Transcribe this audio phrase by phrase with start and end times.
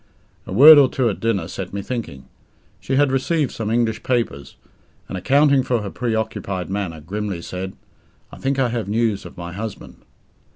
[0.47, 2.25] A word or two at dinner set me thinking.
[2.79, 4.55] She had received some English papers,
[5.07, 7.75] and, accounting for her pre occupied manner, grimly said,
[8.31, 9.97] "I think I have news of my husband."